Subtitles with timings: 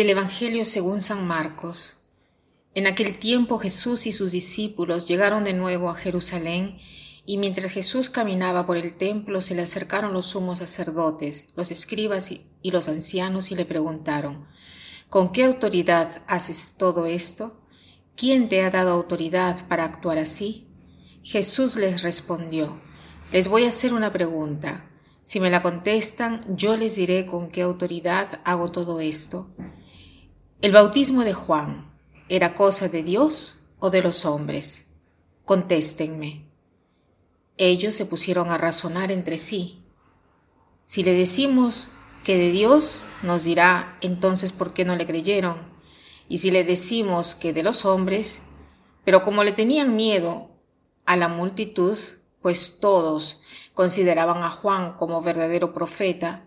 [0.00, 1.98] Del Evangelio según San Marcos.
[2.74, 6.78] En aquel tiempo Jesús y sus discípulos llegaron de nuevo a Jerusalén,
[7.26, 12.30] y mientras Jesús caminaba por el templo se le acercaron los sumos sacerdotes, los escribas
[12.32, 14.46] y los ancianos y le preguntaron,
[15.10, 17.60] ¿Con qué autoridad haces todo esto?
[18.16, 20.66] ¿Quién te ha dado autoridad para actuar así?
[21.22, 22.80] Jesús les respondió,
[23.32, 24.90] Les voy a hacer una pregunta.
[25.20, 29.50] Si me la contestan, yo les diré con qué autoridad hago todo esto.
[30.62, 31.90] ¿El bautismo de Juan
[32.28, 34.88] era cosa de Dios o de los hombres?
[35.46, 36.44] Contéstenme.
[37.56, 39.82] Ellos se pusieron a razonar entre sí.
[40.84, 41.88] Si le decimos
[42.24, 45.56] que de Dios, nos dirá entonces por qué no le creyeron.
[46.28, 48.42] Y si le decimos que de los hombres,
[49.02, 50.50] pero como le tenían miedo
[51.06, 51.96] a la multitud,
[52.42, 53.40] pues todos
[53.72, 56.44] consideraban a Juan como verdadero profeta,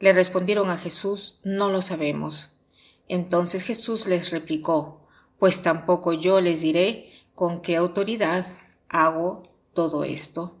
[0.00, 2.53] le respondieron a Jesús, no lo sabemos.
[3.08, 5.06] Entonces Jesús les replicó,
[5.38, 8.46] pues tampoco yo les diré con qué autoridad
[8.88, 10.56] hago todo esto.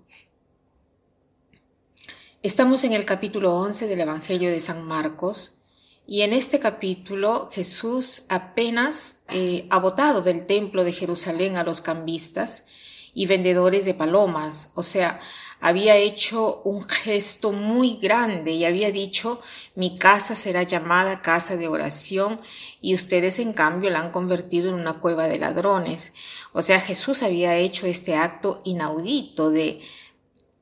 [2.42, 5.62] Estamos en el capítulo 11 del Evangelio de San Marcos
[6.06, 11.80] y en este capítulo Jesús apenas eh, ha votado del templo de Jerusalén a los
[11.80, 12.66] cambistas
[13.14, 15.20] y vendedores de palomas, o sea,
[15.64, 19.40] había hecho un gesto muy grande y había dicho,
[19.74, 22.38] mi casa será llamada casa de oración
[22.82, 26.12] y ustedes en cambio la han convertido en una cueva de ladrones.
[26.52, 29.80] O sea, Jesús había hecho este acto inaudito de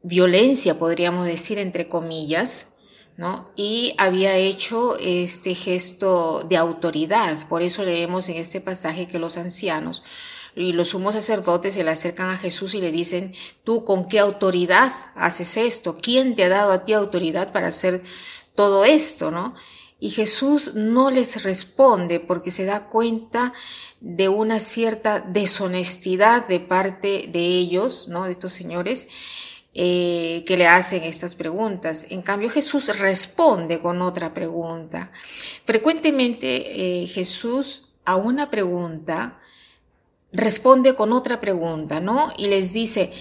[0.04, 2.74] violencia, podríamos decir, entre comillas,
[3.16, 3.46] ¿no?
[3.56, 7.48] Y había hecho este gesto de autoridad.
[7.48, 10.04] Por eso leemos en este pasaje que los ancianos
[10.54, 14.18] y los sumos sacerdotes se le acercan a Jesús y le dicen, tú con qué
[14.18, 15.96] autoridad haces esto?
[16.00, 18.02] ¿Quién te ha dado a ti autoridad para hacer
[18.54, 19.54] todo esto, no?
[19.98, 23.52] Y Jesús no les responde porque se da cuenta
[24.00, 28.24] de una cierta deshonestidad de parte de ellos, ¿no?
[28.24, 29.06] De estos señores,
[29.74, 32.06] eh, que le hacen estas preguntas.
[32.10, 35.12] En cambio, Jesús responde con otra pregunta.
[35.64, 39.40] Frecuentemente eh, Jesús a una pregunta
[40.32, 42.32] responde con otra pregunta, ¿no?
[42.36, 43.12] Y les dice,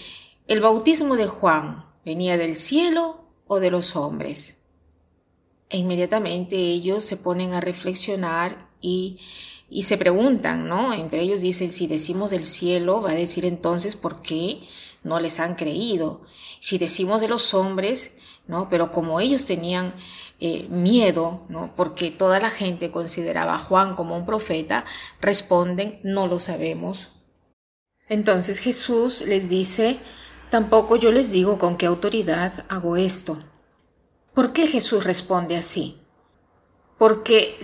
[0.47, 4.57] ¿el bautismo de Juan venía del cielo o de los hombres?
[5.69, 9.19] E inmediatamente ellos se ponen a reflexionar y,
[9.84, 10.94] se preguntan, ¿no?
[10.94, 14.62] Entre ellos dicen, si decimos del cielo, va a decir entonces por qué
[15.03, 16.22] no les han creído.
[16.59, 18.68] Si decimos de los hombres, ¿no?
[18.70, 19.94] Pero como ellos tenían
[20.40, 21.74] eh, miedo, ¿no?
[21.75, 24.86] Porque toda la gente consideraba a Juan como un profeta,
[25.22, 27.09] responden, no lo sabemos.
[28.09, 30.00] Entonces Jesús les dice,
[30.50, 33.40] tampoco yo les digo con qué autoridad hago esto.
[34.34, 36.02] ¿Por qué Jesús responde así?
[36.97, 37.58] Porque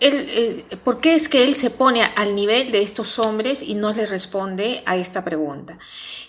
[0.00, 3.90] él, ¿Por qué es que él se pone al nivel de estos hombres y no
[3.90, 5.78] les responde a esta pregunta?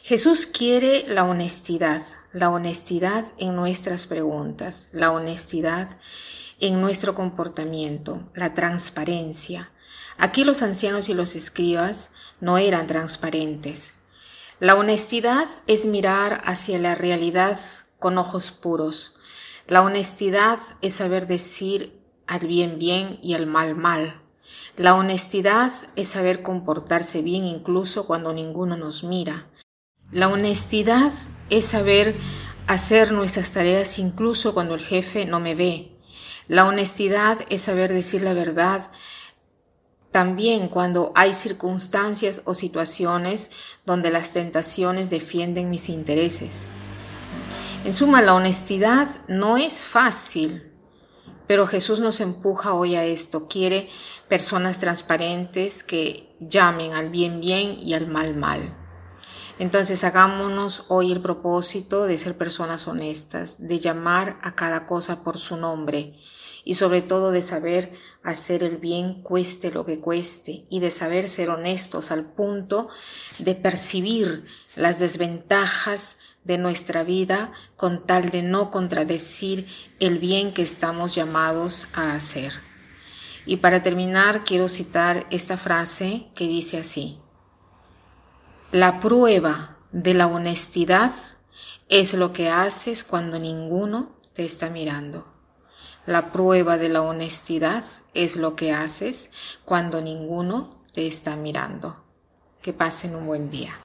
[0.03, 2.01] Jesús quiere la honestidad,
[2.33, 5.97] la honestidad en nuestras preguntas, la honestidad
[6.59, 9.71] en nuestro comportamiento, la transparencia.
[10.17, 12.09] Aquí los ancianos y los escribas
[12.39, 13.93] no eran transparentes.
[14.59, 17.59] La honestidad es mirar hacia la realidad
[17.99, 19.13] con ojos puros.
[19.67, 21.96] La honestidad es saber decir
[22.27, 24.21] al bien bien y al mal mal.
[24.75, 29.47] La honestidad es saber comportarse bien incluso cuando ninguno nos mira.
[30.11, 31.11] La honestidad
[31.49, 32.15] es saber
[32.67, 35.91] hacer nuestras tareas incluso cuando el jefe no me ve.
[36.47, 38.89] La honestidad es saber decir la verdad
[40.11, 43.51] también cuando hay circunstancias o situaciones
[43.85, 46.67] donde las tentaciones defienden mis intereses.
[47.83, 50.71] En suma, la honestidad no es fácil,
[51.47, 53.47] pero Jesús nos empuja hoy a esto.
[53.47, 53.89] Quiere
[54.27, 58.75] personas transparentes que llamen al bien bien y al mal mal.
[59.59, 65.39] Entonces hagámonos hoy el propósito de ser personas honestas, de llamar a cada cosa por
[65.39, 66.13] su nombre
[66.67, 67.93] y sobre todo de saber
[68.23, 72.89] hacer el bien cueste lo que cueste y de saber ser honestos al punto
[73.39, 74.43] de percibir
[74.75, 79.65] las desventajas de nuestra vida con tal de no contradecir
[80.01, 82.51] el bien que estamos llamados a hacer.
[83.45, 87.17] Y para terminar quiero citar esta frase que dice así.
[88.73, 91.13] La prueba de la honestidad
[91.87, 95.36] es lo que haces cuando ninguno te está mirando.
[96.07, 97.83] La prueba de la honestidad
[98.13, 99.29] es lo que haces
[99.65, 102.01] cuando ninguno te está mirando.
[102.61, 103.81] Que pasen un buen día.